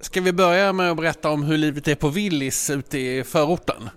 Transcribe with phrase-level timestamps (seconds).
[0.00, 3.90] Ska vi börja med att berätta om hur livet är på Willys ute i förorten?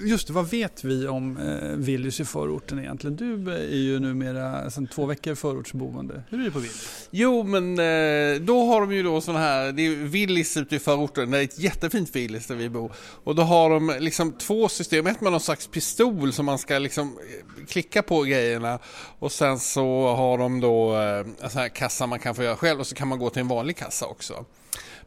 [0.00, 3.16] Just det, vad vet vi om eh, Willys i förorten egentligen?
[3.16, 6.22] Du är ju numera sedan två veckor förortsboende.
[6.28, 7.08] Hur är det på Willys?
[7.10, 10.78] Jo, men eh, då har de ju då sådana här, det är Willys ute i
[10.78, 12.92] förorten, det är ett jättefint Willys där vi bor.
[13.24, 16.78] Och då har de liksom två system, ett med någon slags pistol som man ska
[16.78, 18.78] liksom eh, klicka på grejerna.
[19.18, 22.56] Och sen så har de då eh, en sån här kassa man kan få göra
[22.56, 24.44] själv och så kan man gå till en vanlig kassa också.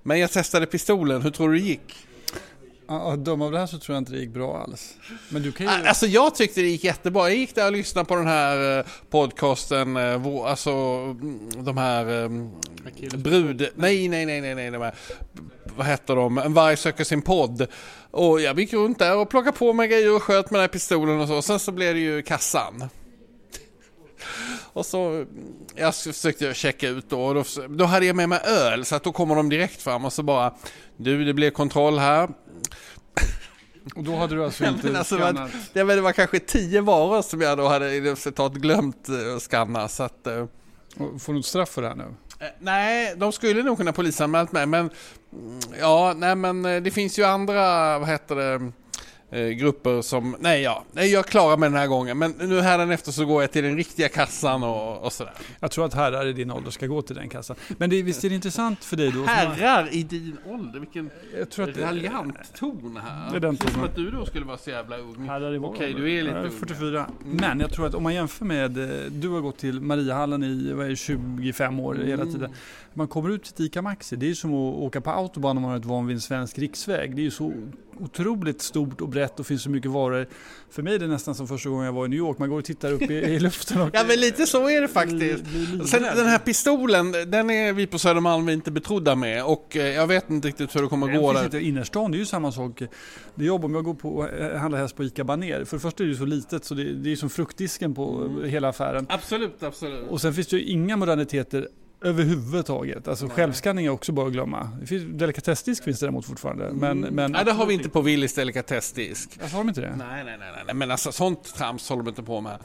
[0.03, 2.07] Men jag testade pistolen, hur tror du det gick?
[2.87, 4.93] Ja, döm av det här så tror jag inte det gick bra alls.
[5.29, 5.87] Men du kan ju...
[5.87, 7.29] Alltså jag tyckte det gick jättebra.
[7.29, 12.23] Jag gick där och lyssnade på den här eh, podcasten, eh, alltså mm, de här
[12.23, 12.29] eh,
[13.17, 13.69] brud...
[13.75, 14.95] Nej, nej, nej, nej, nej, de här,
[15.77, 16.37] vad heter de?
[16.37, 17.67] En varg söker sin podd.
[18.11, 20.67] Och jag gick runt där och plockade på mig grejer och sköt med den här
[20.67, 21.41] pistolen och så.
[21.41, 22.89] Sen så blev det ju kassan.
[24.73, 25.25] Och så,
[25.75, 29.03] jag försökte checka ut då, och då, då hade jag med mig öl så att
[29.03, 30.53] då kommer de direkt fram och så bara
[30.97, 32.29] Du det blev kontroll här
[33.95, 35.51] och då hade du alltså inte men alltså, skannat?
[35.73, 40.03] Det, det var kanske tio varor som jag då hade citat glömt att skanna så
[40.03, 40.45] att uh,
[40.97, 42.15] Får du något straff för det här nu?
[42.39, 44.89] Eh, nej, de skulle nog kunna polisanmält mig men
[45.33, 48.71] mm, Ja, nej men eh, det finns ju andra, vad heter det
[49.33, 53.11] Eh, grupper som, nej ja, jag klarar mig den här gången men nu här efter
[53.11, 55.33] så går jag till den riktiga kassan och, och sådär.
[55.59, 57.55] Jag tror att herrar i din ålder ska gå till den kassan.
[57.77, 59.23] Men det, visst är det intressant för dig då?
[59.23, 60.79] Herrar i din ålder?
[60.79, 63.31] Vilken jag tror att raljant ton här.
[63.31, 63.73] Det är den tonen.
[63.73, 65.27] som att du då skulle vara så jävla ung.
[65.27, 66.51] Herrar i vår Okej, du är lite ung.
[66.51, 67.05] 44.
[67.25, 67.37] Mm.
[67.37, 70.73] Men jag tror att om man jämför med, eh, du har gått till Mariahallen i
[70.73, 72.07] vad är, 25 år mm.
[72.07, 72.53] hela tiden.
[72.93, 75.75] Man kommer ut till ICA Maxi, det är som att åka på autobahn om man
[75.75, 77.15] är van vid en svensk riksväg.
[77.15, 77.53] Det är ju så
[77.99, 80.27] otroligt stort och brett och finns så mycket varor.
[80.69, 82.37] För mig är det nästan som första gången jag var i New York.
[82.37, 83.81] Man går och tittar upp i, i luften.
[83.81, 85.43] Och ja men lite så är det faktiskt.
[85.85, 89.45] Sen den här pistolen, den är vi på Södermalm inte betrodda med.
[89.45, 91.59] Och eh, jag vet inte riktigt hur det kommer att gå där.
[91.59, 92.83] Innerstan, det är ju samma sak.
[93.35, 95.65] Det jobb om jag går på eh, handlar häst på ICA Baner.
[95.65, 98.49] För det första är det så litet så det, det är som fruktdisken på mm.
[98.49, 99.05] hela affären.
[99.09, 100.09] Absolut, absolut.
[100.09, 101.67] Och sen finns det ju inga moderniteter
[102.03, 103.07] överhuvudtaget.
[103.07, 104.69] Alltså självskanning är också bara att glömma.
[105.07, 106.69] delikatessdisk finns det däremot fortfarande.
[106.73, 107.15] Men, mm.
[107.15, 109.29] men nej, det har vi inte på Willys delikatessdisk.
[109.41, 109.95] Alltså, har de inte det?
[109.97, 112.57] Nej, nej, nej, nej, men alltså sånt trams håller de inte på med.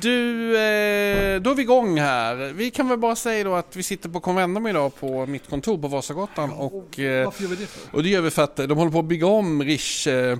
[0.00, 2.52] Du, eh, då är vi igång här.
[2.52, 5.78] Vi kan väl bara säga då att vi sitter på Convendum idag på mitt kontor
[5.78, 6.50] på Vasagatan.
[6.50, 7.96] Och, eh, Varför gör vi det för?
[7.96, 10.38] Och det gör vi för att de håller på att bygga om Rish eh,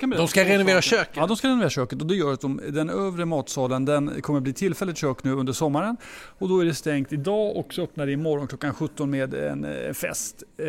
[0.00, 1.16] de ska renovera köket?
[1.16, 4.40] Ja, de ska renovera köket och det gör att de, den övre matsalen den kommer
[4.40, 5.96] bli tillfälligt kök nu under sommaren.
[6.38, 9.64] Och då är det stängt idag och så öppnar det imorgon klockan 17 med en
[9.64, 10.42] eh, fest.
[10.58, 10.66] Eh,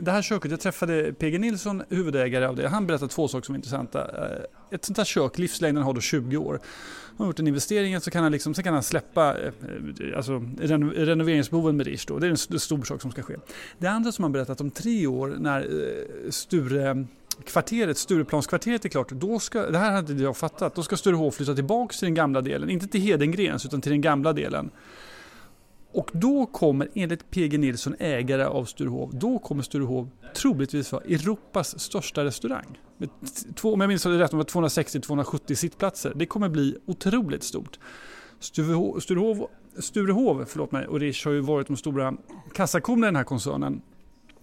[0.00, 2.68] det här köket, jag träffade PG Nilsson, huvudägare av det.
[2.68, 4.00] Han berättade två saker som är intressanta.
[4.00, 6.60] Eh, ett sånt här kök, livslängden har då 20 år.
[7.18, 9.36] Har gjort en investering, så kan han, liksom, så kan han släppa
[10.16, 10.32] alltså,
[10.96, 12.04] renoveringsbehoven med Rish.
[12.06, 12.18] Då.
[12.18, 13.34] Det är en stor sak som ska ske.
[13.78, 15.66] Det andra som han berättat om tre år när
[16.30, 17.06] Sture
[17.44, 21.54] kvarteret, Stureplanskvarteret är klart, då ska, det här hade jag fattat, då ska Sturehof flytta
[21.54, 24.70] tillbaka till den gamla delen, inte till Hedengrens utan till den gamla delen.
[25.92, 31.80] Och då kommer, enligt PG Nilsson, ägare av Sturehof, då kommer Sturehof troligtvis vara Europas
[31.80, 32.78] största restaurang.
[32.96, 33.10] Med
[33.56, 36.12] två, om jag minns rätt, 260-270 sittplatser.
[36.16, 37.78] Det kommer bli otroligt stort.
[38.40, 39.02] Sturehof,
[39.78, 42.14] Sturehof, förlåt mig, och Rish har ju varit de stora
[42.54, 43.82] kassakorna i den här koncernen.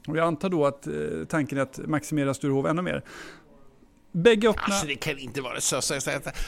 [0.08, 0.94] Och jag antar då att eh,
[1.30, 3.04] tanken är att maximera Sturehof ännu mer.
[4.16, 4.64] Bägge öppna...
[4.64, 5.82] Alltså det kan inte vara så.
[5.82, 5.94] så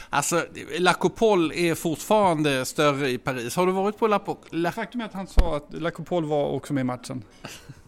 [0.09, 0.45] alltså,
[0.79, 3.56] La Coupole är fortfarande större i Paris.
[3.56, 4.72] Har du varit på La Coupole?
[4.72, 7.23] Faktum är att han sa att La Coupole var också med i matchen.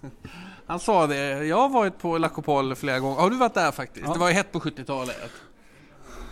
[0.65, 1.45] han sa det.
[1.45, 3.21] Jag har varit på La Coupole flera gånger.
[3.21, 4.05] Har du varit där faktiskt?
[4.07, 4.13] Ja.
[4.13, 5.31] Det var ju hett på 70-talet.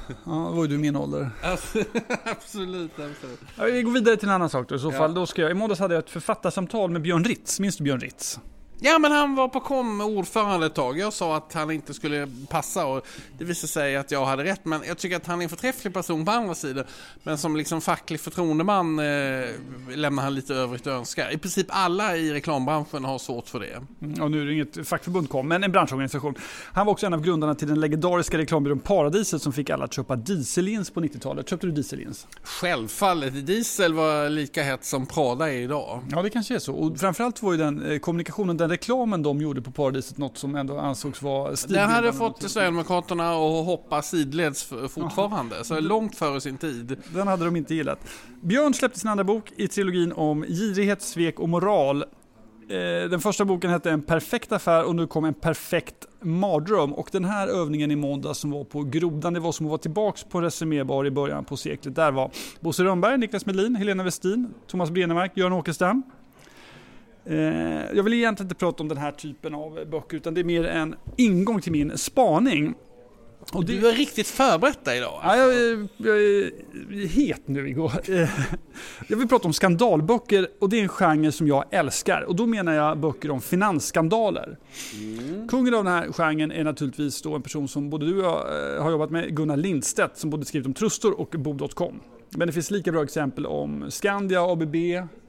[0.07, 1.29] Ja, då var ju du min ålder.
[1.43, 3.39] absolut, absolut.
[3.57, 4.75] Ja, vi går vidare till en annan sak då.
[4.75, 7.59] I så fall, då ska jag, i måndags hade jag ett författarsamtal med Björn Ritz.
[7.59, 8.39] Minns du Björn Ritz?
[8.79, 10.99] Ja men han var på kom ordförande ett tag.
[10.99, 13.07] Jag sa att han inte skulle passa och
[13.38, 14.65] det visade sig att jag hade rätt.
[14.65, 16.85] Men jag tycker att han är en förträfflig person på andra sidan.
[17.23, 19.05] Men som liksom facklig förtroendeman eh,
[19.95, 21.31] lämnar han lite övrigt att önska.
[21.31, 23.81] I princip alla i reklambranschen har svårt för det.
[24.01, 26.35] Mm, och nu är det inget fackförbund kom, men en branschorganisation.
[26.74, 29.94] Han var också en av grundarna till den legendariska reklambyrån Paradiset som fick alla att
[29.94, 31.50] köpa dieselins på 90-talet.
[31.50, 32.27] Köpte du dieselins?
[32.44, 33.47] Självfallet.
[33.47, 36.03] Diesel var lika hett som Prada är idag.
[36.12, 36.74] Ja det kanske är så.
[36.74, 40.55] Och framförallt var ju den eh, kommunikationen den reklamen de gjorde på Paradiset något som
[40.55, 41.93] ändå ansågs vara stilbildande.
[41.93, 45.63] Den hade fått Sverigedemokraterna att hoppa sidleds fortfarande, Aha.
[45.63, 46.97] så långt före sin tid.
[47.13, 47.99] Den hade de inte gillat.
[48.41, 52.03] Björn släppte sin andra bok i trilogin om girighet, svek och moral.
[52.69, 56.93] Eh, den första boken hette En perfekt affär och nu kom En perfekt mardröm.
[56.93, 59.77] Och den här övningen i måndag som var på Grodan, det var som att vara
[59.77, 61.95] tillbaks på Resumébar i början på seklet.
[61.95, 66.03] Där var Bosse Rönnberg, Niklas Medlin, Helena Westin, Thomas Brenemark, Göran Åkerstam.
[67.29, 70.45] Eh, jag vill egentligen inte prata om den här typen av böcker utan det är
[70.45, 72.74] mer en ingång till min spaning.
[73.53, 73.65] Och.
[73.65, 75.19] Du är riktigt förberett dig idag.
[75.23, 76.51] Ja, jag, är, jag är
[77.07, 77.91] het nu igår.
[79.07, 82.21] Jag vill prata om skandalböcker och det är en genre som jag älskar.
[82.21, 84.57] Och då menar jag böcker om finansskandaler.
[84.99, 85.47] Mm.
[85.47, 88.75] Kungen av den här genren är naturligtvis då en person som både du och jag
[88.75, 92.00] eh, har jobbat med, Gunnar Lindstedt, som både skrivit om Trustor och Bo.com.
[92.29, 94.75] Men det finns lika bra exempel om Skandia, ABB.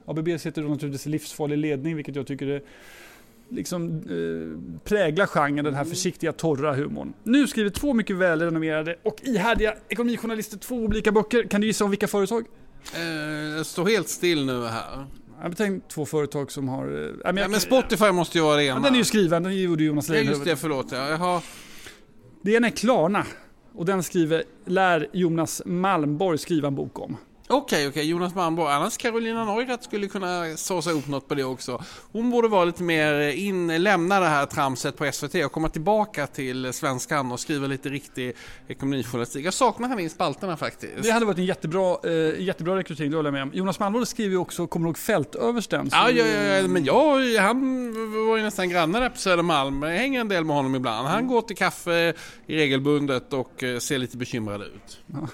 [0.05, 2.61] ABB sitter då naturligtvis i livsfarlig ledning, vilket jag tycker är
[3.49, 7.13] liksom eh, präglar genren, den här försiktiga torra humorn.
[7.23, 11.43] Nu skriver två mycket välrenommerade och ihärdiga ekonomijournalister två olika böcker.
[11.43, 12.45] Kan du gissa om vilka företag?
[12.95, 13.01] Eh,
[13.57, 15.05] jag står helt still nu här.
[15.43, 16.85] Jag tänk två företag som har...
[16.85, 18.79] Eh, men, ja, men Spotify måste ju vara det ena.
[18.79, 20.47] Den är ju skriven, den gjorde Jonas Leijonhufvud.
[20.47, 20.91] Ja, just det, förlåt.
[20.91, 21.09] Ja.
[21.09, 21.41] Jaha.
[22.41, 23.25] Det ena är Klarna.
[23.73, 27.17] Och den skriver, lär Jonas Malmborg skriva en bok om.
[27.51, 27.89] Okej, okay, okej.
[27.89, 28.03] Okay.
[28.03, 28.73] Jonas Malmborg.
[28.73, 31.83] Annars Carolina Neurath skulle kunna såsa upp något på det också.
[32.11, 36.27] Hon borde vara lite mer in, lämna det här tramset på SVT och komma tillbaka
[36.27, 38.35] till Svenskan och skriva lite riktig
[38.67, 39.45] ekonomijournalistik.
[39.45, 41.03] Jag saknar henne i spalterna faktiskt.
[41.03, 43.51] Det hade varit en jättebra, eh, jättebra rekrytering, det håller jag med om.
[43.53, 45.89] Jonas Malmborg skriver ju också, kommer du ihåg Fältöversten?
[45.91, 47.57] Ja, ja, ja, men jag, han
[48.27, 49.83] var ju nästan granne där på Södermalm.
[49.83, 51.07] Jag hänger en del med honom ibland.
[51.07, 52.13] Han går till kaffe
[52.47, 54.99] regelbundet och eh, ser lite bekymrad ut.
[55.05, 55.27] Ja,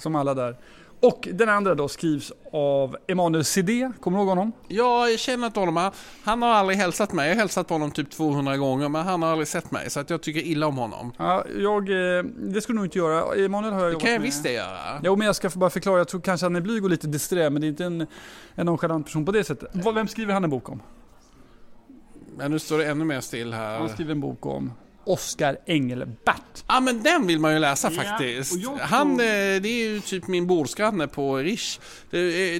[0.00, 0.56] som alla där.
[1.02, 4.52] Och den andra då skrivs av Emanuel Sidé, kommer du ihåg honom?
[4.68, 5.90] Ja, jag känner inte honom.
[6.24, 7.28] Han har aldrig hälsat mig.
[7.28, 9.90] Jag har hälsat på honom typ 200 gånger, men han har aldrig sett mig.
[9.90, 11.12] Så att jag tycker illa om honom.
[11.18, 11.88] Ja, jag,
[12.18, 13.44] eh, det skulle du nog inte göra.
[13.44, 14.26] Emanuel har jag Det kan jag med.
[14.26, 15.00] visst det göra.
[15.04, 15.98] Jo, men jag ska bara förklara.
[15.98, 18.06] Jag tror kanske han är blyg och lite disträ, men det är inte en,
[18.54, 19.70] en nonchalant person på det sättet.
[19.94, 20.80] Vem skriver han en bok om?
[22.38, 23.78] Ja, nu står det ännu mer still här.
[23.78, 24.72] Han skriver en bok om
[25.04, 26.64] Oskar Engelbert.
[26.68, 28.52] Ja men den vill man ju läsa faktiskt.
[28.56, 31.80] Ja, Han, eh, det är ju typ min bordsgranne på Rish.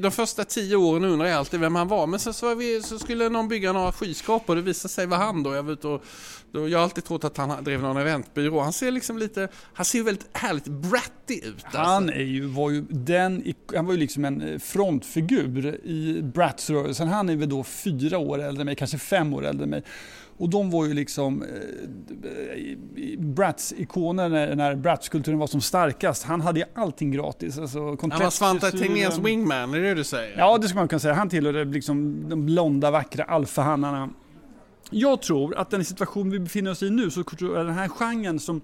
[0.01, 2.07] De första tio åren undrar jag alltid vem han var.
[2.07, 5.21] Men sen så, vi, så skulle någon bygga några skyskrapor och det visade sig vara
[5.21, 5.55] han då.
[5.55, 6.01] Jag, var och, då,
[6.53, 8.61] jag har alltid trott att han drev någon eventbyrå.
[8.61, 11.65] Han ser liksom lite, han ser väldigt härligt bratty ut.
[11.65, 11.79] Alltså.
[11.79, 17.09] Han är ju, var ju den, han var ju liksom en eh, frontfigur i Bratz-rörelsen.
[17.09, 19.83] Han är väl då fyra år äldre än mig, kanske fem år äldre än mig.
[20.37, 21.49] Och de var ju liksom eh,
[23.19, 26.25] Bratz-ikoner när, när Bratz-kulturen var som starkast.
[26.25, 27.59] Han hade ju allting gratis.
[27.59, 30.39] Alltså, han var Svante Tegnérs wingman, är det det du säger?
[30.39, 31.15] Ja, det skulle man kunna säga.
[31.15, 34.11] Han tillhörde liksom de blonda, vackra alfahannarna.
[34.93, 37.89] Jag tror att den situation vi befinner oss i nu, så tror jag den här
[37.89, 38.61] genren som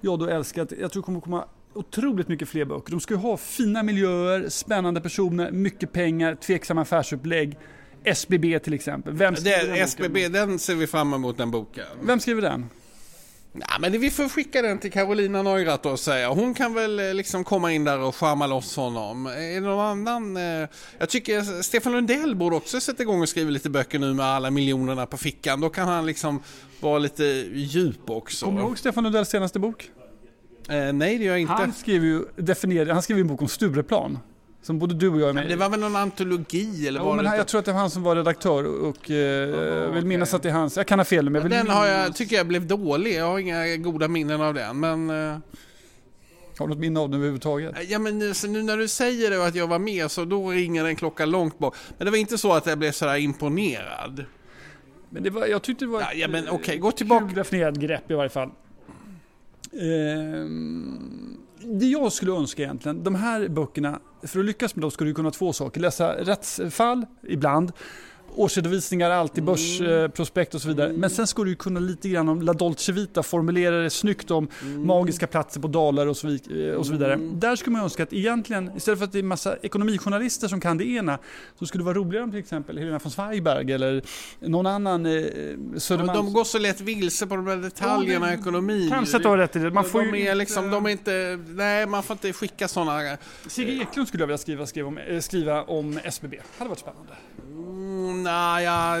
[0.00, 1.44] jag då älskar, jag tror kommer komma
[1.74, 2.90] otroligt mycket fler böcker.
[2.90, 7.58] De ska ju ha fina miljöer, spännande personer, mycket pengar, tveksamma affärsupplägg.
[8.04, 9.12] SBB till exempel.
[9.12, 11.84] Vem skriver det, den SBB, den ser vi fram emot den boken.
[12.02, 12.68] Vem skriver den?
[13.52, 16.28] Ja, men vi får skicka den till Carolina Neurath och säga.
[16.28, 19.26] Hon kan väl eh, liksom komma in där och charma loss honom.
[19.26, 20.36] Är det någon annan?
[20.36, 20.68] Eh,
[20.98, 24.50] jag tycker Stefan Lundell borde också sätta igång och skriva lite böcker nu med alla
[24.50, 25.60] miljonerna på fickan.
[25.60, 26.42] Då kan han liksom
[26.80, 28.46] vara lite djup också.
[28.46, 29.90] Kommer du ihåg Stefan Lundells senaste bok?
[30.68, 31.52] Eh, nej, det gör jag inte.
[31.52, 34.18] Han skriver ju, definierade, han skriver en bok om Stureplan.
[34.62, 37.16] Som både du och jag är med Det var väl någon antologi eller ja, var
[37.16, 40.06] men det Jag tror att det var han som var redaktör och eh, jag vill
[40.06, 40.76] minnas att det är hans.
[40.76, 43.14] Jag kan ha fel men jag vill Den har jag, tycker jag blev dålig.
[43.14, 45.10] Jag har inga goda minnen av den men...
[45.10, 45.38] Eh...
[46.58, 47.74] Har du något minne av den överhuvudtaget?
[47.88, 50.50] Ja men nu, nu när du säger det och att jag var med så då
[50.50, 51.76] ringer en klocka långt bak.
[51.98, 54.24] Men det var inte så att jag blev sådär imponerad.
[55.10, 57.26] Men det var, jag tyckte det var ja, ja men okej, okay, gå tillbaka.
[57.26, 58.50] Kul definierad grepp i varje fall.
[59.72, 65.04] Ehm, det jag skulle önska egentligen, de här böckerna, för att lyckas med dem ska
[65.04, 65.80] du kunna två saker.
[65.80, 67.72] Läsa rättsfall ibland
[68.36, 70.92] årsredovisningar, alltid börsprospekt och så vidare.
[70.92, 74.48] Men sen ska du kunna lite grann om La Dolce Vita, formulera det snyggt om
[74.62, 74.86] mm.
[74.86, 76.38] magiska platser på dalar och så,
[76.84, 77.14] så vidare.
[77.14, 77.40] Mm.
[77.40, 80.78] Där skulle man önska att egentligen, istället för att det är massa ekonomijournalister som kan
[80.78, 81.18] det ena,
[81.58, 84.02] så skulle det vara roligare om till exempel Helena von Zweigbergk eller
[84.40, 85.12] någon annan eh,
[85.76, 86.12] Södermalms...
[86.12, 88.88] De går så lätt vilse på de där detaljerna i ja, ekonomi.
[88.90, 89.70] Kanske att du har rätt i det.
[89.70, 93.16] Man får de, är liksom, de är inte, nej man får inte skicka sådana...
[93.46, 96.36] Sigge Eklund skulle jag vilja skriva, skriva, om, eh, skriva om SBB.
[96.36, 97.12] Det hade varit spännande.
[97.52, 98.96] Mm, nej, ja,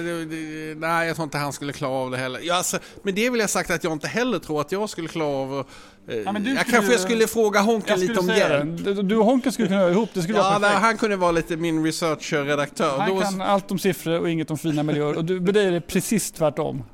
[0.76, 2.40] nej, jag tror inte han skulle klara av det heller.
[2.42, 5.08] Ja, alltså, men det vill jag sagt att jag inte heller tror att jag skulle
[5.08, 5.66] klara av.
[6.08, 9.08] Eh, ja, jag skulle, kanske skulle fråga Honken lite om hjälp.
[9.08, 11.32] Du och Honken skulle kunna göra ihop, det skulle ja, vara nej, Han kunde vara
[11.32, 12.98] lite min researcher-redaktör.
[12.98, 13.20] Han Då...
[13.20, 15.16] kan allt om siffror och inget om fina miljöer.
[15.16, 16.84] Och du, med dig är det precis tvärtom.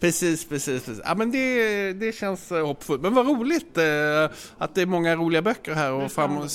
[0.00, 0.84] Precis, precis.
[0.84, 1.02] precis.
[1.04, 3.02] Ja, men det, det känns eh, hoppfullt.
[3.02, 3.84] Men vad roligt eh,
[4.58, 5.92] att det är många roliga böcker här.
[5.92, 6.48] Och fram och...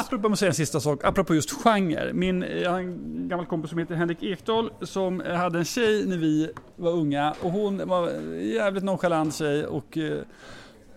[0.00, 2.12] Apropå, jag säga en sista sak, apropå just genre.
[2.12, 6.16] Min, jag har en gammal kompis som heter Henrik Ekdahl som hade en tjej när
[6.16, 10.18] vi var unga och hon var en jävligt nonchalant tjej och eh,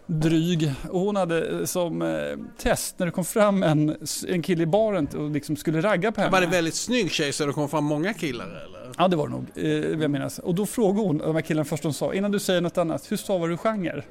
[0.07, 0.73] dryg.
[0.89, 2.07] Och hon hade eh, som eh,
[2.57, 3.97] test när det kom fram en,
[4.27, 6.31] en kille i baren och liksom skulle ragga på henne.
[6.31, 8.91] Var det väldigt snygg tjej så det kom fram många killar eller?
[8.97, 10.39] Ja det var det nog, eh, jag minnas.
[10.39, 13.11] Och då frågade hon, de här killarna först hon sa, innan du säger något annat,
[13.11, 14.03] hur stavar du genre?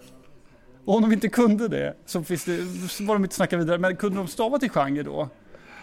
[0.85, 2.59] Och om de inte kunde det så, finns det,
[2.89, 5.29] så var de inte snacka vidare, men kunde de stava till genre då?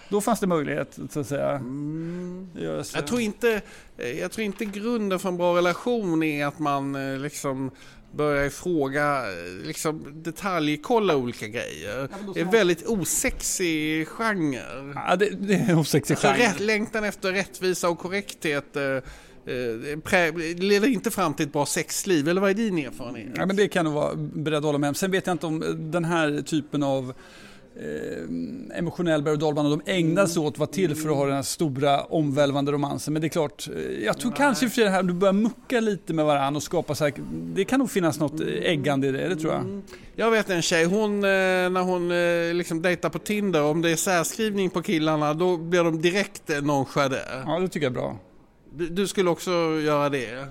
[0.09, 1.49] Då fanns det möjlighet så att säga.
[1.49, 2.49] Mm.
[2.93, 3.61] Jag, tror inte,
[3.97, 7.71] eh, jag tror inte grunden för en bra relation är att man eh, liksom
[8.11, 12.09] börjar fråga, eh, liksom detaljkolla olika grejer.
[12.11, 14.93] Ja, det är väldigt osexig genre.
[14.95, 16.47] Ja, det, det är osexig alltså, genre.
[16.47, 18.97] Rätt, längtan efter rättvisa och korrekthet eh,
[20.55, 23.33] leder inte fram till ett bra sexliv, eller vad är din erfarenhet?
[23.35, 24.95] Ja, men det kan du vara beredd att hålla med om.
[24.95, 27.13] Sen vet jag inte om den här typen av
[27.75, 31.35] eh, emotionell berg och dalbana de ägnar sig åt var till för att ha den
[31.35, 33.13] här stora omvälvande romansen.
[33.13, 34.37] Men det är klart, eh, jag tror Nej.
[34.37, 37.13] kanske för det här, du börjar mucka lite med varandra och skapa så här,
[37.53, 39.61] det kan nog finnas något äggande i det, det tror jag.
[39.61, 39.81] Mm.
[40.15, 41.29] Jag vet en tjej, hon, eh,
[41.69, 45.83] när hon eh, liksom dejtar på Tinder, om det är särskrivning på killarna, då blir
[45.83, 47.43] de direkt nonchalerade.
[47.45, 48.17] Ja, det tycker jag är bra.
[48.73, 49.51] Du, du skulle också
[49.81, 50.47] göra det?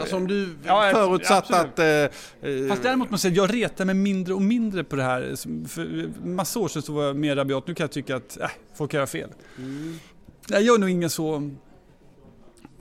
[0.00, 1.78] Alltså om du ja, förutsatt ja, att...
[1.78, 5.34] Eh, Fast däremot måste jag säga, jag retar mig mindre och mindre på det här.
[5.68, 7.66] För massa år sedan så var jag mer rabiat.
[7.66, 9.30] Nu kan jag tycka att äh, folk gör fel.
[9.58, 9.98] Mm.
[10.48, 11.50] Jag gör nog ingen så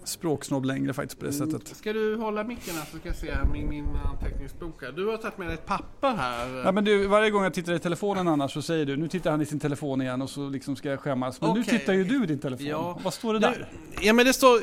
[0.03, 1.51] språksnobb längre faktiskt på det mm.
[1.51, 1.77] sättet.
[1.77, 4.91] Ska du hålla micken här så ska jag se min, min anteckningsbok här.
[4.91, 6.62] Du har tagit med dig ett papper här.
[6.65, 9.32] Ja men du, varje gång jag tittar i telefonen annars så säger du, nu tittar
[9.32, 11.41] han i sin telefon igen och så liksom ska jag skämmas.
[11.41, 11.63] Men okay.
[11.63, 12.68] nu tittar ju du i din telefon.
[12.68, 13.00] Ja.
[13.03, 13.70] Vad står det där?
[14.01, 14.62] Ja men det står,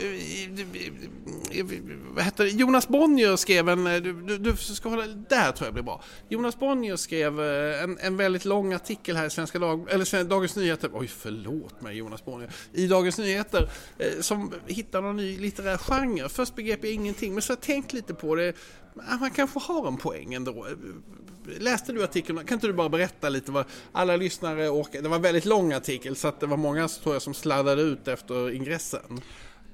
[2.14, 2.50] vad heter det?
[2.50, 6.02] Jonas Bonnier skrev en, du, du, du ska hålla, där tror jag blir bra.
[6.28, 10.56] Jonas Bonnier skrev eh, en, en väldigt lång artikel här i Svenska Dag, eller Dagens
[10.56, 15.76] Nyheter, oj förlåt mig Jonas Bonnier, i Dagens Nyheter eh, som hittar någon ny litterär
[15.76, 16.28] genre.
[16.28, 18.52] Först begrep jag ingenting, men så har jag tänkt lite på det.
[19.20, 20.66] Man kanske har en poäng ändå.
[21.58, 22.44] Läste du artikeln?
[22.44, 25.72] Kan inte du bara berätta lite vad alla lyssnare och Det var en väldigt lång
[25.72, 29.20] artikel så att det var många tror jag, som sladdade ut efter ingressen.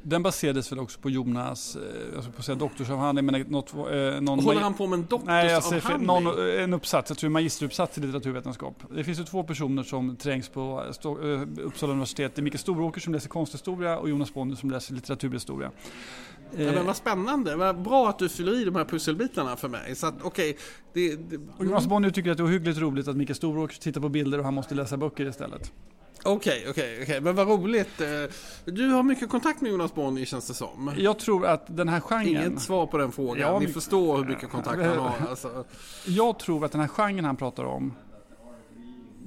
[0.02, 4.38] Den baserades väl också på Jonas, eh, alltså på säga doktorsavhandling, men något, eh, någon...
[4.38, 6.06] Håller han på med en doktorsavhandling?
[6.06, 8.82] Nej, någon, en uppsats, jag tror en magisteruppsats i litteraturvetenskap.
[8.94, 12.34] Det finns ju två personer som trängs på eh, Uppsala universitet.
[12.34, 15.70] Det är Mikael Storåker som läser konsthistoria och Jonas Bonnier som läser litteraturhistoria.
[16.56, 19.94] Ja, men vad spännande, vad bra att du fyller i de här pusselbitarna för mig.
[19.94, 20.54] Så att, okay,
[20.92, 21.36] det, det...
[21.58, 24.38] Och Jonas Bonnier tycker att det är ohyggligt roligt att Mikael Storåker tittar på bilder
[24.38, 25.72] och han måste läsa böcker istället.
[26.24, 27.20] Okej, okej, okej.
[27.20, 28.00] Men vad roligt.
[28.00, 28.06] Eh,
[28.64, 30.94] du har mycket kontakt med Jonas Bonnier känns det som.
[30.96, 32.28] Jag tror att den här genren...
[32.28, 33.38] Inget svar på den frågan.
[33.38, 35.12] Ja, Ni förstår hur mycket kontakt han har.
[35.30, 35.64] Alltså.
[36.06, 37.94] Jag tror att den här genren han pratar om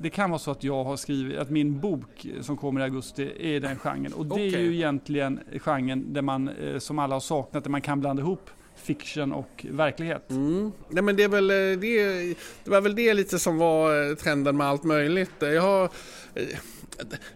[0.02, 3.56] det kan vara så att jag har skrivit, att min bok som kommer i augusti
[3.56, 4.14] är den genren.
[4.14, 4.56] Och det okay.
[4.56, 8.22] är ju egentligen genren där man, eh, som alla har saknat, där man kan blanda
[8.22, 10.30] ihop fiction och verklighet.
[10.30, 10.72] Mm.
[10.90, 12.24] Nej, men det, är väl, eh, det,
[12.64, 15.32] det var väl det lite som var eh, trenden med allt möjligt.
[15.40, 15.84] Jag har
[16.36, 16.46] eh,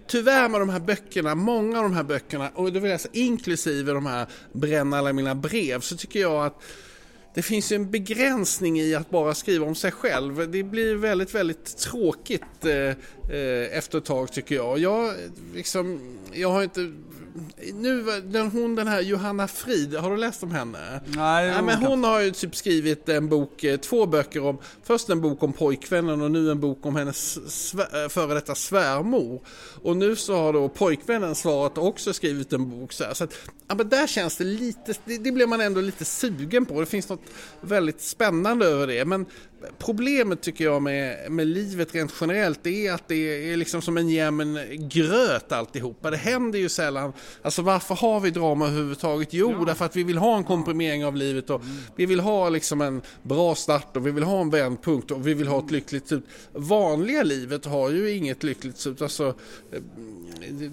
[0.08, 3.14] tyvärr med de här böckerna, många av de här böckerna, och det vill alltså, jag
[3.14, 6.64] säga inklusive de här Bränna alla mina brev, så tycker jag att
[7.34, 10.52] det finns ju en begränsning i att bara skriva om sig själv.
[10.52, 12.96] Det blir väldigt, väldigt tråkigt eh
[13.72, 14.80] efter ett tag tycker jag.
[14.80, 15.14] Jag,
[15.56, 16.92] liksom, jag har inte
[17.74, 21.02] nu, den, hon den här Johanna Frid, har du läst om henne?
[21.06, 25.10] Nej, ja, men hon har ju typ skrivit en bok, eh, två böcker om, först
[25.10, 29.42] en bok om pojkvännen och nu en bok om hennes svär, eh, före detta svärmor.
[29.84, 33.14] Och nu så har då pojkvännen svarat och också skrivit en bok så här.
[33.14, 33.34] Så att,
[33.68, 36.80] ja men där känns det lite, det, det blir man ändå lite sugen på.
[36.80, 37.26] Det finns något
[37.62, 39.06] väldigt spännande över det.
[39.06, 39.26] Men
[39.78, 44.10] Problemet tycker jag med, med livet rent generellt är att det är liksom som en
[44.10, 46.12] jämn gröt alltihopa.
[46.12, 47.14] Det händer ju sällan.
[47.42, 49.34] Alltså varför har vi drama överhuvudtaget?
[49.34, 49.66] Jo, ja.
[49.66, 51.78] därför att vi vill ha en komprimering av livet och mm.
[51.96, 55.34] vi vill ha liksom en bra start och vi vill ha en vändpunkt och vi
[55.34, 56.24] vill ha ett lyckligt slut.
[56.54, 59.02] Vanliga livet har ju inget lyckligt slut.
[59.02, 59.34] Alltså,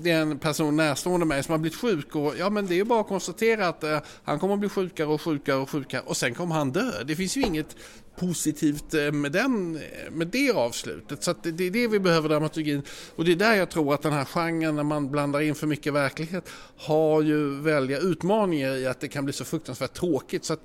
[0.03, 2.77] det är en person närstående mig som har blivit sjuk och ja men det är
[2.77, 6.03] ju bara att konstatera att uh, han kommer att bli sjukare och sjukare och sjukare
[6.07, 7.05] och sen kommer han dö.
[7.05, 7.77] Det finns ju inget
[8.17, 11.23] positivt eh, med, den, eh, med det avslutet.
[11.23, 12.83] Så det är det vi behöver dramaturgin.
[13.17, 15.67] Och det är där jag tror att den här genren när man blandar in för
[15.67, 20.45] mycket verklighet har ju välja utmaningar i att det kan bli så fruktansvärt tråkigt.
[20.45, 20.61] Så att,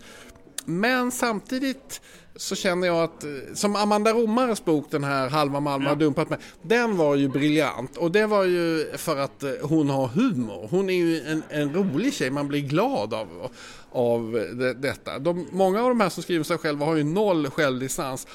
[0.66, 2.02] men samtidigt
[2.36, 6.30] så känner jag att, eh, som Amanda Romares bok, den här Halva Malmö har dumpat
[6.30, 10.68] mig, den var ju briljant och det var ju för att eh, hon har humor.
[10.72, 13.52] Hon är ju en, en rolig tjej, man blir glad av,
[13.92, 15.20] av det, detta.
[15.20, 18.28] De, många av de här som skriver sig själva har ju noll självdistans.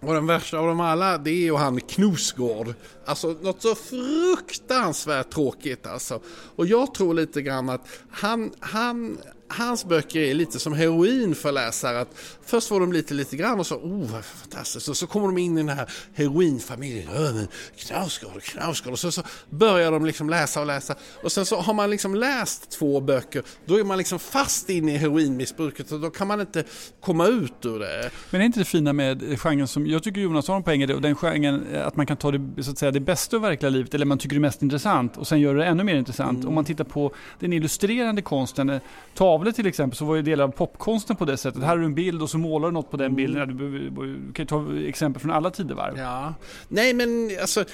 [0.00, 2.74] Och den värsta av dem alla det är ju han Knosgård.
[3.04, 6.20] Alltså något så fruktansvärt tråkigt alltså.
[6.56, 9.18] Och jag tror lite grann att han, han
[9.50, 12.00] hans böcker är lite som heroin för läsare.
[12.00, 12.08] Att
[12.46, 14.88] först får de lite, lite grann och så, oh fantastiskt.
[14.88, 17.48] Och så kommer de in i den här heroinfamiljen.
[17.76, 18.92] Knausgård och Knausgård.
[18.92, 20.94] Och så, så börjar de liksom läsa och läsa.
[21.22, 23.42] Och sen så har man liksom läst två böcker.
[23.66, 26.64] Då är man liksom fast inne i heroinmissbruket och då kan man inte
[27.00, 28.10] komma ut ur det.
[28.30, 30.86] Men är inte det fina med genren som, jag tycker Jonas har en poäng i
[30.86, 33.42] det, och den genren att man kan ta det, så att säga, det bästa av
[33.42, 35.94] verkliga livet, eller man tycker det är mest intressant och sen gör det ännu mer
[35.94, 36.36] intressant.
[36.36, 36.48] Mm.
[36.48, 38.80] Om man tittar på den illustrerande konsten, eh,
[39.40, 41.62] tavlor till exempel, så var ju delar av popkonsten på det sättet.
[41.62, 43.16] Här har du en bild och så målar du något på den mm.
[43.16, 43.56] bilden.
[43.56, 45.98] Du, du kan ju ta exempel från alla tidevarv.
[45.98, 46.34] Ja.
[46.68, 47.64] Nej men alltså,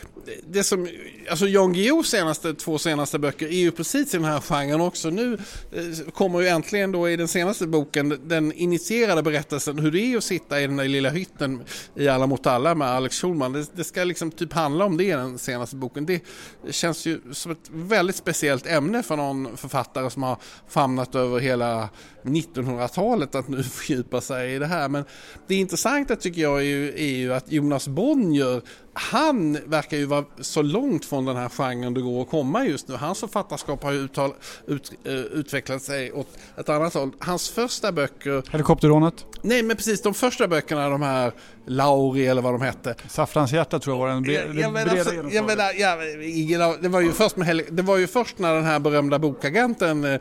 [0.49, 0.89] det som,
[1.31, 5.11] alltså Jan Guillous senaste, två senaste böcker är ju precis i den här genren också.
[5.11, 5.35] Nu
[5.73, 10.17] eh, kommer ju äntligen då i den senaste boken den initierade berättelsen hur det är
[10.17, 11.63] att sitta i den där lilla hytten
[11.95, 13.53] i Alla mot alla med Alex Schulman.
[13.53, 16.07] Det, det ska liksom typ handla om det i den senaste boken.
[16.07, 16.23] Det
[16.71, 20.37] känns ju som ett väldigt speciellt ämne för någon författare som har
[20.69, 21.89] famnat över hela hela
[22.23, 24.89] 1900-talet att nu fördjupa sig i det här.
[24.89, 25.05] Men
[25.47, 28.63] det intressanta tycker jag är ju, är ju att Jonas Bonnier
[28.99, 32.89] han verkar ju vara så långt från den här genren det går att komma just
[32.89, 32.95] nu.
[32.95, 34.33] Hans författarskap har ju uttal,
[34.67, 37.11] ut, uh, utvecklat sig åt ett annat håll.
[37.19, 38.43] Hans första böcker...
[38.53, 39.25] Helikopterrånet?
[39.43, 41.33] Nej men precis, de första böckerna, de här
[41.67, 42.95] Lauri eller vad de hette.
[43.09, 44.97] Saffranshjärta tror jag var den bre, jag, breda
[45.31, 48.79] jag menar, ja, det, var ju först med, det var ju först när den här
[48.79, 50.21] berömda bokagenten eh,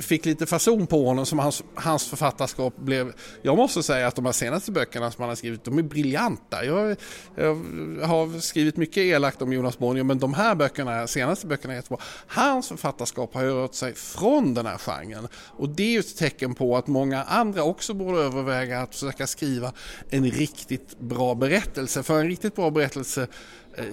[0.00, 3.12] fick lite fason på honom som hans, hans författarskap blev...
[3.42, 6.64] Jag måste säga att de här senaste böckerna som han har skrivit, de är briljanta.
[6.64, 6.96] Jag,
[7.36, 11.76] jag har skrivit mycket elakt om Jonas Bonnier men de här böckerna, senaste böckerna är
[11.76, 11.98] jättebra.
[12.26, 16.16] Hans författarskap har ju rört sig från den här genren och det är ju ett
[16.16, 19.72] tecken på att många andra också borde överväga att försöka skriva
[20.10, 22.02] en riktigt bra berättelse.
[22.02, 23.26] För en riktigt bra berättelse
[23.76, 23.84] eh,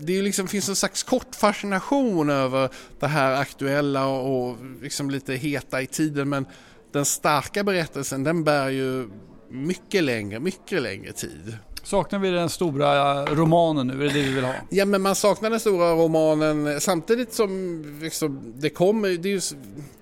[0.00, 2.70] det liksom, finns en slags kort fascination över
[3.00, 6.46] det här aktuella och liksom lite heta i tiden men
[6.92, 9.08] den starka berättelsen den bär ju
[9.50, 11.56] mycket längre, mycket längre tid.
[11.86, 13.94] Saknar vi den stora romanen nu?
[13.94, 14.54] Är det det vi vill ha?
[14.70, 19.08] Ja, men man saknar den stora romanen samtidigt som liksom, det kommer...
[19.08, 19.40] Det är, ju,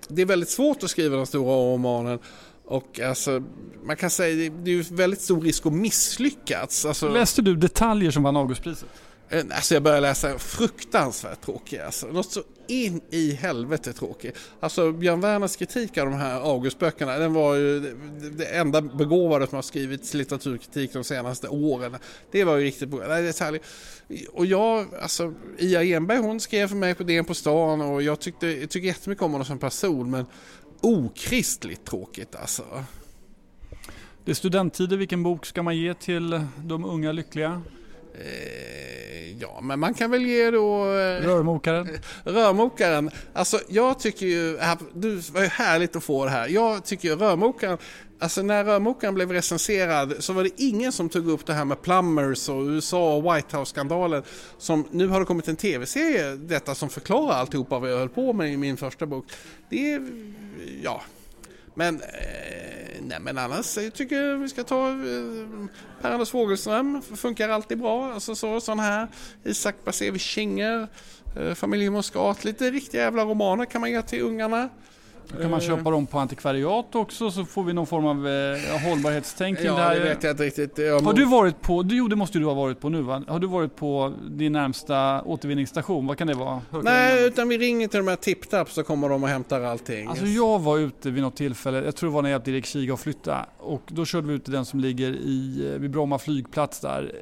[0.09, 2.19] det är väldigt svårt att skriva den stora romanen.
[2.67, 3.43] Och alltså,
[3.85, 6.85] man kan säga det är ju väldigt stor risk att misslyckas.
[6.85, 8.89] Alltså, Läste du detaljer som vann Augustpriset?
[9.29, 11.79] Eh, alltså jag började läsa fruktansvärt tråkig.
[11.79, 12.07] Alltså.
[12.07, 14.39] Något så in i helvete tråkigt.
[14.61, 17.81] Alltså Björn Werners kritik av de här Augustböckerna den var ju
[18.37, 21.97] det, enda begåvade som har skrivits litteraturkritik de senaste åren.
[22.31, 23.05] Det var ju riktigt bra.
[23.09, 23.61] Nej, det är.
[24.33, 28.21] Och jag, alltså Ia Enberg hon skrev för mig på DN på stan och jag
[28.21, 30.27] tyckte, jag tycker jättemycket om honom som person men
[30.81, 32.85] okristligt tråkigt alltså.
[34.25, 37.63] Det är studenttider, vilken bok ska man ge till de unga lyckliga?
[38.15, 40.85] Eh, ja, men man kan väl ge då...
[40.85, 41.89] Eh, rörmokaren.
[42.25, 43.11] Rörmokaren.
[43.33, 44.59] Alltså jag tycker ju,
[44.95, 46.49] du var ju härligt att få det här.
[46.49, 47.79] Jag tycker ju rörmokaren,
[48.19, 51.83] alltså när rörmokaren blev recenserad så var det ingen som tog upp det här med
[51.83, 54.23] plumbers och USA och White House-skandalen.
[54.59, 58.33] Som nu har det kommit en tv-serie, detta som förklarar alltihopa vad jag höll på
[58.33, 59.27] med i min första bok.
[59.71, 60.03] Det är,
[60.83, 61.03] ja,
[61.75, 64.97] men, eh, nej, men annars jag tycker jag vi ska ta eh,
[66.01, 68.13] Per-Anders Fogelström, funkar alltid bra.
[68.13, 69.09] Alltså så, sån här.
[69.45, 70.89] Isak Basevich Kinger,
[71.37, 74.69] eh, Familjen Muscat, lite riktiga jävla romaner kan man ge till ungarna.
[75.29, 75.67] Då kan man eh.
[75.67, 79.83] köpa dem på antikvariat också så får vi någon form av eh, hållbarhetstänk ja, det
[79.83, 79.95] här.
[79.95, 80.79] det vet jag inte riktigt.
[80.79, 83.23] Jag har du varit på, jo det måste du ha varit på nu va?
[83.29, 86.07] Har du varit på din närmsta återvinningsstation?
[86.07, 86.61] Vad kan det vara?
[86.71, 90.09] Hör Nej, utan vi ringer till de här TipTap så kommer de och hämtar allting.
[90.09, 92.67] Alltså jag var ute vid något tillfälle, jag tror det var när jag hjälpte Erik
[92.67, 95.91] Kiga att flytta och då körde vi ut till den som ligger i, eh, vid
[95.91, 97.13] Bromma flygplats där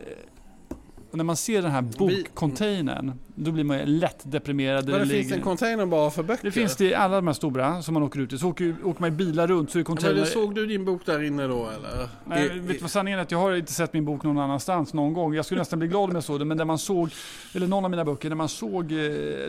[1.13, 4.89] och när man ser den här bokcontainern, då blir man lätt deprimerad.
[4.89, 6.45] Men det, det finns en container bara för böcker?
[6.45, 8.39] Det finns det i alla de här stora som man åker ut i.
[8.39, 10.15] Så åker, åker man i bilar runt så är container...
[10.15, 12.09] Men såg du din bok där inne då eller?
[12.25, 13.23] Nej, I, vet du vad sanningen är?
[13.23, 15.35] Att jag har inte sett min bok någon annanstans någon gång.
[15.35, 16.45] Jag skulle nästan bli glad om jag såg det.
[16.45, 17.11] Men där man såg,
[17.55, 18.99] eller någon av mina böcker, när man såg, eh,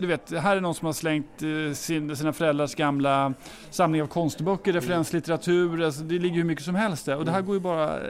[0.01, 3.33] du vet, här är någon som har slängt eh, sin, sina föräldrars gamla
[3.69, 5.83] samling av konstböcker, referenslitteratur.
[5.83, 7.17] Alltså, det ligger hur mycket som helst där.
[7.17, 7.47] Och det här mm.
[7.47, 8.03] går ju bara eh,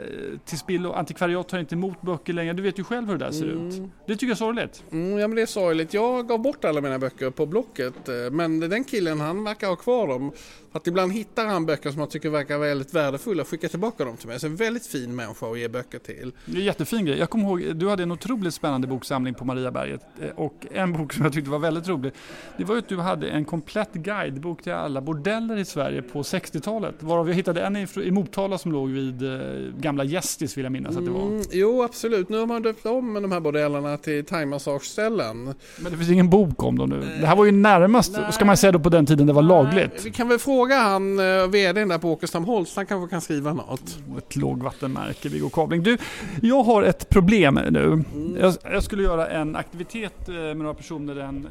[0.44, 0.92] till spillo.
[0.92, 2.52] Antikvariat tar inte emot böcker längre.
[2.52, 3.74] Du vet ju själv hur det där ser ser ut.
[3.74, 3.90] Mm.
[4.06, 4.84] Det tycker jag är sorgligt.
[4.92, 5.63] Mm, ja men det är sorgligt.
[5.90, 8.08] Jag gav bort alla mina böcker på Blocket.
[8.08, 10.32] Eh, men den killen han verkar ha kvar dem.
[10.72, 14.16] Att ibland hittar han böcker som han tycker verkar väldigt värdefulla och skickar tillbaka dem
[14.16, 14.40] till mig.
[14.40, 16.32] Så en väldigt fin människa att ge böcker till.
[16.44, 17.18] Det är en jättefin grej.
[17.18, 20.00] Jag kommer ihåg, du hade en otroligt spännande boksamling på Mariaberget.
[20.20, 22.12] Eh, och en bok som jag tyckte var väldigt rolig.
[22.56, 26.22] Det var ju att du hade en komplett guidebok till alla bordeller i Sverige på
[26.22, 26.94] 60-talet.
[27.00, 29.38] Varav jag hittade en i, i Motala som låg vid eh,
[29.78, 31.26] gamla Gästis vill jag minnas att det var.
[31.26, 35.53] Mm, jo absolut, nu har man döpt om de här bordellerna till thaimassageställen.
[35.78, 37.00] Men det finns ingen bok om dem nu.
[37.20, 38.32] Det här var ju närmast, Nej.
[38.32, 40.04] ska man säga då på den tiden det var lagligt.
[40.04, 43.52] Vi kan väl fråga han, uh, vdn där på Åkestam Holst, han kanske kan skriva
[43.52, 43.98] något.
[44.18, 45.82] Ett lågvattenmärke, Viggo Kabling.
[45.82, 45.98] Du,
[46.42, 47.84] jag har ett problem nu.
[47.84, 48.36] Mm.
[48.40, 51.48] Jag, jag, skulle göra en aktivitet eh, med några personer den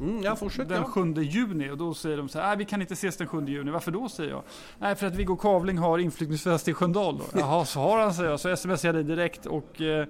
[0.00, 2.94] Mm, ja, fortsätt, den 7 juni och då säger de så här, vi kan inte
[2.94, 3.70] ses den 7 juni.
[3.70, 4.42] Varför då säger jag?
[4.78, 7.20] Nej, för att Viggo Kavling har inflyttningsfest i Sköndal.
[7.34, 8.40] Jaha, så har han säger jag.
[8.40, 10.06] Så smsar jag dig direkt och eh, Eh,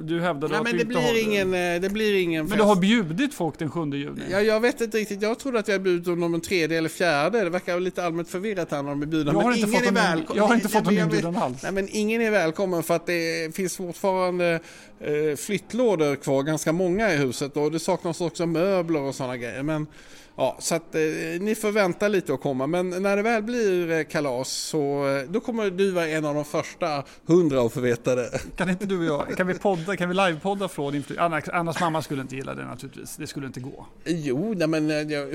[0.00, 2.46] du hävdar Nej, att men du det inte blir har ingen, eh, det blir ingen
[2.46, 4.22] Men du har bjudit folk den 7 juni?
[4.30, 5.22] Ja, jag vet inte riktigt.
[5.22, 7.44] Jag trodde att jag bjudit dem den tredje eller fjärde.
[7.44, 9.32] Det verkar lite allmänt förvirrat här när de är bjudna.
[9.32, 10.24] Jag har inte fått, väl...
[10.34, 11.62] jag har inte fått någon inbjudan alls.
[11.62, 14.60] Nej, men ingen är välkommen för att det finns fortfarande
[15.00, 19.62] eh, flyttlådor kvar, ganska många i huset och det saknas också möbler och sådana grejer.
[19.62, 19.86] Men
[20.40, 21.00] Ja, så att eh,
[21.40, 22.66] ni får vänta lite att komma.
[22.66, 26.34] Men när det väl blir eh, kalas så eh, då kommer du vara en av
[26.34, 28.40] de första hundra att få veta det.
[28.56, 31.40] Kan inte du och jag, kan vi podda, kan vi livepodda från inflyttning?
[31.52, 33.16] Annas mamma skulle inte gilla det naturligtvis.
[33.16, 33.86] Det skulle inte gå.
[34.04, 34.90] Jo, nej, men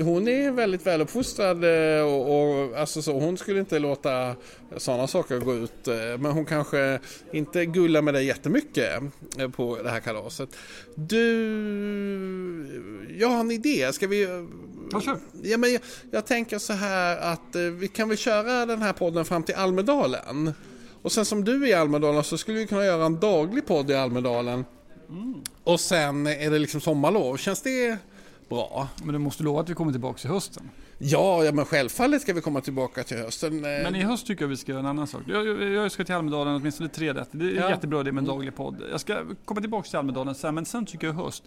[0.06, 1.64] hon är väldigt väluppfostrad
[2.04, 4.34] och, och alltså så, hon skulle inte låta
[4.76, 5.88] sådana saker gå ut.
[6.18, 7.00] Men hon kanske
[7.32, 9.02] inte gullar med dig jättemycket
[9.56, 10.48] på det här kalaset.
[10.94, 11.26] Du,
[13.18, 13.92] jag har en idé.
[13.92, 14.46] Ska vi
[14.92, 15.18] Ja, kör.
[15.42, 18.92] Ja, men jag, jag, tänker så här att eh, vi kan väl köra den här
[18.92, 20.52] podden fram till Almedalen.
[21.02, 23.90] Och sen som du är i Almedalen så skulle vi kunna göra en daglig podd
[23.90, 24.64] i Almedalen.
[25.08, 25.34] Mm.
[25.64, 27.36] Och sen är det liksom sommarlov.
[27.36, 27.98] Känns det
[28.48, 28.88] bra?
[29.02, 30.70] Men du måste lova att vi kommer tillbaka i hösten.
[30.98, 33.54] Ja, ja, men självfallet ska vi komma tillbaka till hösten.
[33.54, 33.60] Eh.
[33.60, 35.22] Men i höst tycker jag vi ska göra en annan sak.
[35.26, 37.38] Jag, jag, ska till Almedalen åtminstone tre rätter.
[37.38, 37.70] Det är ja.
[37.70, 38.82] jättebra det med en daglig podd.
[38.90, 41.44] Jag ska komma tillbaka till Almedalen sen, men sen tycker jag höst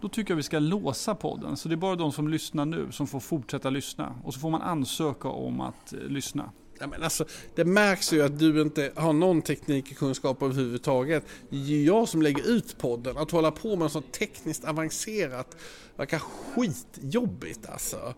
[0.00, 1.56] då tycker jag vi ska låsa podden.
[1.56, 4.14] Så det är bara de som lyssnar nu som får fortsätta lyssna.
[4.24, 6.50] Och så får man ansöka om att eh, lyssna.
[6.80, 11.24] Ja, men alltså, det märks ju att du inte har någon teknikkunskap överhuvudtaget.
[11.48, 13.16] Det är jag som lägger ut podden.
[13.16, 15.56] Att hålla på med något så tekniskt avancerat
[15.96, 18.14] verkar skitjobbigt alltså.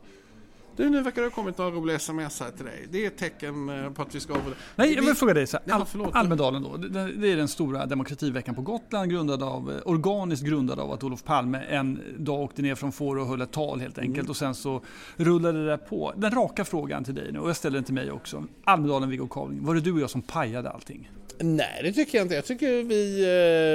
[0.77, 2.89] Du, nu verkar det ha kommit några roliga sms här till dig.
[2.91, 4.57] Det är ett tecken eh, på att vi ska avrunda.
[4.77, 5.75] Nej, jag vill fråga dig så här.
[5.75, 6.77] Al ja, Almedalen då.
[6.77, 11.25] Det är den stora demokrativeckan på Gotland, grundad av, eh, organiskt grundad av att Olof
[11.25, 14.19] Palme en dag åkte ner från Fårö och höll ett tal helt enkelt.
[14.19, 14.31] Mm.
[14.31, 14.83] Och sen så
[15.17, 16.13] rullade det där på.
[16.17, 18.45] Den raka frågan till dig nu, och jag ställer den till mig också.
[18.65, 19.65] Almedalen, Viggo Kavling.
[19.65, 21.11] Var det du och jag som pajade allting?
[21.39, 22.35] Nej, det tycker jag inte.
[22.35, 23.23] Jag tycker vi,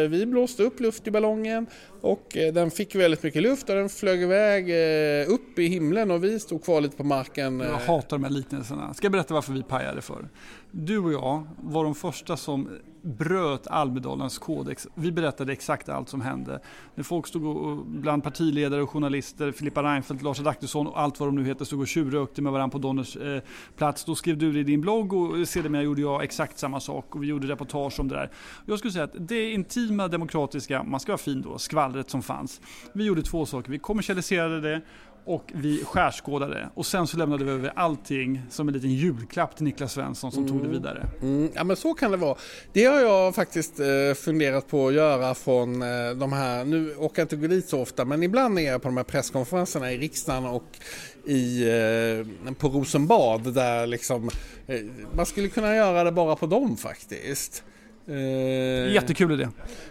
[0.03, 1.65] eh, vi blåste upp luft i ballongen
[2.01, 6.11] och eh, den fick väldigt mycket luft och den flög iväg eh, upp i himlen
[6.11, 7.59] och vi stod kvar lite på marken.
[7.59, 8.93] Jag hatar de här liknelserna.
[8.93, 10.29] Ska jag berätta varför vi pajade för?
[10.71, 12.69] Du och jag var de första som
[13.07, 14.87] bröt Almedalens kodex.
[14.95, 16.59] Vi berättade exakt allt som hände.
[16.95, 21.27] När folk stod och, bland partiledare och journalister, Filippa Reinfeldt, Lars Adaktusson och allt vad
[21.29, 23.41] de nu heter, stod och tjurrökte med varandra på Donners eh,
[23.75, 24.05] plats.
[24.05, 27.23] Då skrev du det i din blogg och sedermera gjorde jag exakt samma sak och
[27.23, 28.31] vi gjorde reportage om det där.
[28.65, 32.61] Jag skulle säga att det intima demokratiska, man ska vara fin då, skvallret som fanns.
[32.93, 33.71] Vi gjorde två saker.
[33.71, 34.81] Vi kommersialiserade det
[35.27, 39.65] och vi skärskådade och sen så lämnade vi över allting som en liten julklapp till
[39.65, 40.53] Niklas Svensson som mm.
[40.53, 40.81] tog det mm.
[40.81, 41.07] vidare.
[41.21, 41.51] Mm.
[41.55, 42.37] Ja men så kan det vara.
[42.73, 47.21] Det har jag faktiskt eh, funderat på att göra från eh, de här, nu åker
[47.21, 49.97] jag inte gå dit så ofta men ibland är jag på de här presskonferenserna i
[49.97, 50.77] riksdagen och
[51.25, 54.29] i, eh, på Rosenbad där liksom
[54.67, 54.79] eh,
[55.15, 57.63] man skulle kunna göra det bara på dem faktiskt.
[58.09, 59.47] Eh, Jättekul idé.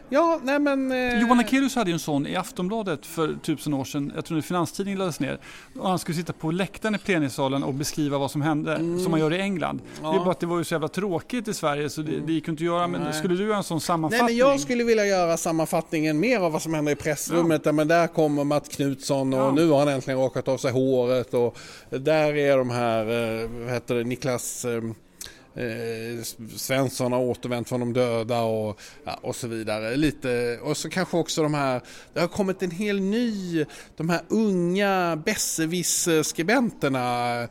[0.08, 0.92] Ja, nej men...
[0.92, 1.20] Eh...
[1.20, 4.12] Johan Akelius hade ju en sån i Aftonbladet för tusen år sedan.
[4.14, 5.38] Jag tror det Finanstidningen lades ner.
[5.78, 9.00] Och han skulle sitta på läktaren i plenisalen och beskriva vad som hände, mm.
[9.00, 9.80] som man gör i England.
[10.02, 10.10] Ja.
[10.10, 12.32] Det är bara att det var ju så jävla tråkigt i Sverige så det, det
[12.32, 12.86] gick inte att göra.
[12.86, 13.12] Men nej.
[13.12, 14.26] skulle du göra en sån sammanfattning?
[14.26, 17.62] Nej, men jag skulle vilja göra sammanfattningen mer av vad som händer i pressrummet.
[17.64, 17.72] Ja.
[17.72, 19.52] Men där kommer Matt Knutsson och ja.
[19.52, 21.34] nu har han äntligen rakat av sig håret.
[21.34, 21.58] Och
[21.90, 24.64] där är de här, eh, vad heter det, Niklas
[25.56, 26.22] eh, eh,
[26.56, 29.96] Svensson har återvänt från de döda och, ja, och så vidare.
[29.96, 33.64] Lite, och så kanske också de här, det har kommit en hel ny,
[33.96, 37.42] de här unga besserwisser-skribenterna.
[37.42, 37.48] Eh,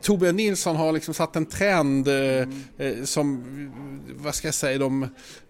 [0.00, 3.06] Torbjörn Nilsson har liksom satt en trend eh, mm.
[3.06, 3.44] som,
[4.16, 5.08] vad ska jag säga, de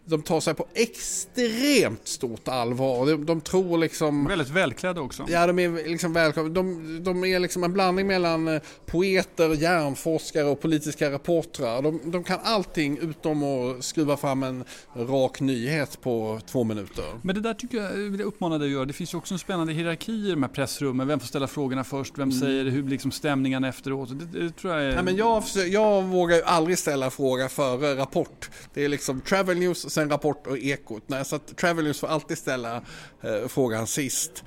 [0.09, 3.07] de tar sig på extremt stort allvar.
[3.07, 4.27] De, de tror liksom...
[4.27, 5.27] Väldigt välklädda också.
[5.29, 6.49] Ja, de är liksom välklädda.
[6.49, 11.83] De, de är liksom en blandning mellan eh, poeter, hjärnforskare och politiska reportrar.
[11.83, 14.65] De, de kan allting utom att skruva fram en
[14.97, 17.05] rak nyhet på två minuter.
[17.23, 18.85] Men det där tycker jag vill jag uppmana dig att göra.
[18.85, 21.09] Det finns ju också en spännande hierarki i de här pressrummen.
[21.09, 22.19] Vem får ställa frågorna först?
[22.19, 22.41] Vem mm.
[22.41, 22.65] säger?
[22.65, 24.09] Hur blir liksom stämningen efteråt?
[24.19, 24.95] Det, det tror jag är...
[24.95, 28.51] Nej, men jag, jag vågar ju aldrig ställa fråga före Rapport.
[28.75, 31.03] Det är liksom Travel News sen Rapport och Ekot.
[31.07, 32.77] Nej, så att Travel News får alltid ställa
[33.21, 34.45] eh, frågan sist.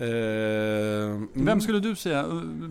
[0.00, 1.28] mm.
[1.34, 2.24] Vem skulle du säga,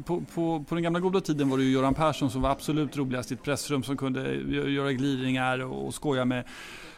[0.05, 2.97] på, på, på den gamla goda tiden var det ju Göran Persson som var absolut
[2.97, 4.35] roligast i ett pressrum som kunde
[4.71, 6.43] göra glidningar och skoja med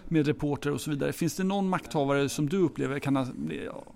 [0.10, 1.13] med reporter och så vidare.
[1.13, 3.28] Finns det någon makthavare som du upplever kan ha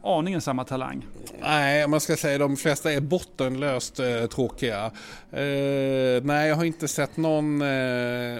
[0.04, 1.06] aningen samma talang?
[1.42, 4.86] Nej, man ska säga de flesta är bottenlöst eh, tråkiga.
[5.32, 7.68] Eh, nej, jag har inte sett någon, eh,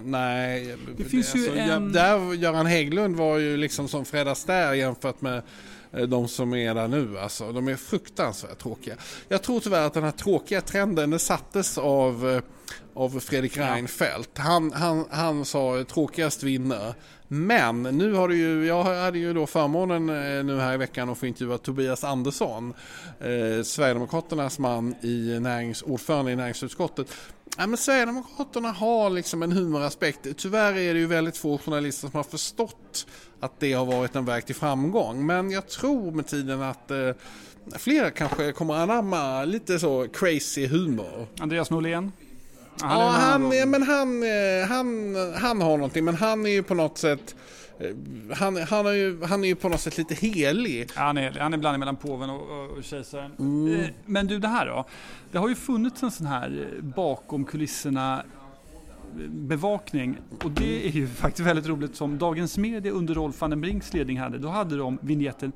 [0.04, 0.76] nej.
[0.98, 1.92] Det finns alltså, ju en...
[1.92, 5.44] Där, Göran Hägglund var ju liksom som Fred Astaire jämfört med eh,
[5.92, 7.20] de som är där nu.
[7.20, 8.96] Alltså, de är fruktansvärt tråkiga.
[9.28, 12.42] Jag tror tyvärr att den här tråkiga trenden sattes av, eh,
[12.94, 14.38] av Fredrik Reinfeldt.
[14.38, 16.94] Han, han, han sa tråkigast vinner.
[17.32, 21.10] Men nu har det ju, jag hade ju då förmånen eh, nu här i veckan
[21.10, 22.74] att få intervjua Tobias Andersson,
[23.20, 27.08] eh, Sverigedemokraternas man i närings, ordförande i näringsutskottet.
[27.60, 30.28] Ja, men Sverigedemokraterna har liksom en humoraspekt.
[30.38, 33.08] Tyvärr är det ju väldigt få journalister som har förstått
[33.40, 35.26] att det har varit en väg till framgång.
[35.26, 37.10] Men jag tror med tiden att eh,
[37.78, 41.28] fler kanske kommer anamma lite så crazy humor.
[41.40, 42.12] Andreas Norlén?
[42.82, 46.64] Han ja, han, ja, men han, eh, han, han har någonting, men han är ju
[46.64, 47.36] på något sätt
[48.36, 50.92] han, han, är ju, han är ju på något sätt lite helig.
[50.96, 53.32] Ja, han är, han är blandning mellan påven och, och, och kejsaren.
[53.40, 53.80] Mm.
[53.80, 54.86] Eh, men du, det här då?
[55.32, 58.24] Det har ju funnits en sån här bakom kulisserna
[59.28, 63.62] bevakning och det är ju faktiskt väldigt roligt som Dagens Media under Rolf van den
[63.62, 64.38] Brinks ledning hade.
[64.38, 65.52] Då hade de vignetten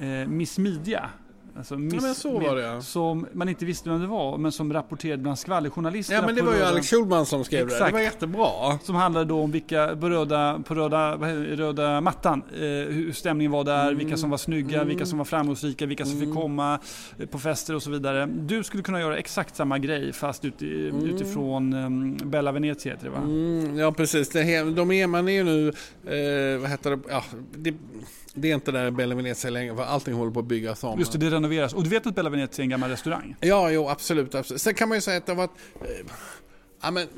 [0.00, 1.10] eh, Miss Media
[1.58, 2.80] Alltså miss, ja, så var det ja.
[2.80, 6.14] Som man inte visste vem det var, men som rapporterade bland skvallerjournalister.
[6.14, 7.80] Ja, men det var ju Alex Schulman som skrev Exakt.
[7.80, 7.86] det.
[7.86, 8.78] Det var jättebra.
[8.82, 11.16] Som handlade då om vilka på röda, på röda,
[11.56, 13.98] röda mattan, eh, hur stämningen var där, mm.
[13.98, 14.88] vilka som var snygga, mm.
[14.88, 16.26] vilka som var framgångsrika, vilka som mm.
[16.26, 16.78] fick komma
[17.18, 18.26] eh, på fester och så vidare.
[18.26, 21.04] Du skulle kunna göra exakt samma grej fast ut, mm.
[21.04, 23.18] utifrån um, Bella Venezia heter det va?
[23.18, 27.24] Mm, ja precis, det, de är, man är ju nu, eh, vad heter det, ja,
[27.54, 27.74] det
[28.36, 30.98] det är inte där Bella Venezia längre för allting håller på att byggas om.
[30.98, 31.74] Just det, det renoveras.
[31.74, 33.36] Och du vet att Bella Venezia är en gammal restaurang?
[33.40, 34.34] Ja, jo absolut.
[34.34, 34.62] absolut.
[34.62, 35.56] Sen kan man ju säga att det har varit...
[35.80, 36.06] Eh,
[36.82, 37.08] ja, men,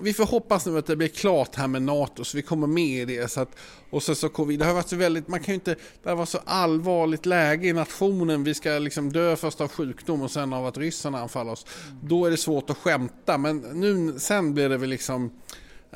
[0.00, 2.84] vi får hoppas nu att det blir klart här med NATO så vi kommer med
[2.84, 3.30] i det.
[3.30, 3.56] Så att,
[3.90, 4.58] och så, så covid.
[4.58, 7.72] Det har varit så väldigt, man kan ju inte, det varit så allvarligt läge i
[7.72, 8.44] nationen.
[8.44, 11.66] Vi ska liksom dö först av sjukdom och sen av att ryssarna anfaller oss.
[12.02, 15.30] Då är det svårt att skämta men nu, sen blir det väl liksom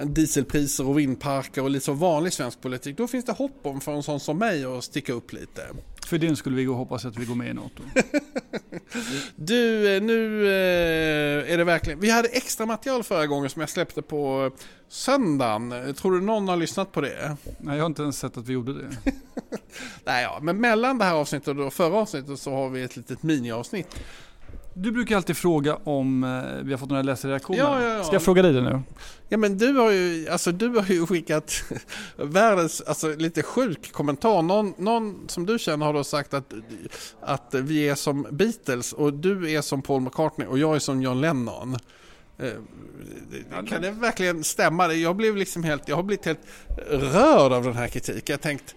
[0.05, 2.97] dieselpriser och vindparker och lite så vanlig svensk politik.
[2.97, 5.63] Då finns det hopp om för en sån som mig att sticka upp lite.
[6.07, 7.83] För den skulle vi gå hoppas att vi går med i NATO.
[9.37, 12.01] du, eh, nu eh, är det verkligen...
[12.01, 14.51] Vi hade extra material förra gången som jag släppte på
[14.89, 15.95] söndagen.
[15.95, 17.37] Tror du någon har lyssnat på det?
[17.59, 18.89] Nej, jag har inte ens sett att vi gjorde det.
[20.05, 23.23] Nej, ja, men mellan det här avsnittet och förra avsnittet så har vi ett litet
[23.23, 23.97] miniavsnitt.
[24.83, 27.59] Du brukar alltid fråga om eh, vi har fått några läsarreaktioner.
[27.59, 28.05] Ja, ja, ja.
[28.05, 28.83] Ska jag fråga dig det nu?
[29.29, 31.65] Ja men du har ju, alltså, du har ju skickat
[32.17, 34.43] världens, alltså lite sjuk kommentar.
[34.43, 36.53] Någon, någon som du känner har då sagt att,
[37.21, 41.03] att vi är som Beatles och du är som Paul McCartney och jag är som
[41.03, 41.77] John Lennon.
[42.39, 42.53] Eh,
[43.69, 44.93] kan det verkligen stämma?
[44.93, 46.41] Jag blev liksom helt, jag har blivit helt
[46.89, 48.33] rörd av den här kritiken.
[48.33, 48.75] Jag tänkt,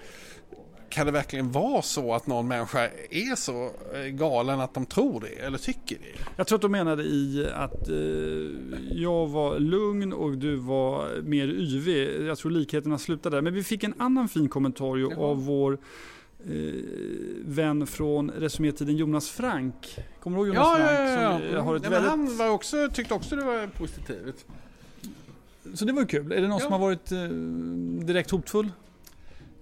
[0.93, 5.21] kan det verkligen vara så att någon människa är så eh, galen att de tror
[5.21, 6.23] det eller tycker det?
[6.35, 7.95] Jag tror att de menade i att eh,
[8.91, 12.27] jag var lugn och du var mer yvig.
[12.27, 13.41] Jag tror likheterna slutade där.
[13.41, 15.77] Men vi fick en annan fin kommentar ju av vår
[16.45, 16.53] eh,
[17.45, 19.99] vän från Resumétiden Jonas Frank.
[20.19, 20.89] Kommer du ihåg Jonas ja, Frank?
[20.89, 21.57] Ja, ja, ja.
[21.57, 22.09] Som har ett ja, väldigt...
[22.09, 24.45] Han var också, tyckte också det var positivt.
[25.73, 26.31] Så det var kul.
[26.31, 26.59] Är det någon ja.
[26.59, 27.19] som har varit eh,
[28.05, 28.69] direkt hotfull?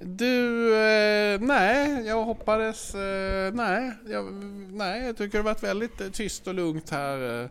[0.04, 4.34] Du, eh, nej, jag hoppades, eh, nej, jag,
[4.72, 7.50] nej, jag tycker det har varit väldigt tyst och lugnt här eh,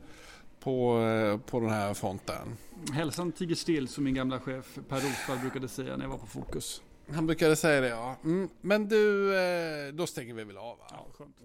[0.60, 2.56] på, eh, på den här fronten.
[2.92, 6.26] Hälsan tiger still som min gamla chef Per Rosvall brukade säga när jag var på
[6.26, 6.82] Fokus.
[7.12, 8.16] Han brukade säga det ja.
[8.24, 10.86] Mm, men du, eh, då stänger vi väl av va?
[10.90, 11.36] Ja, skönt.